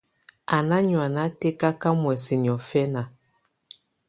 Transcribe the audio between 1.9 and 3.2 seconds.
muɛ̀sɛ niɔ̀fɛna.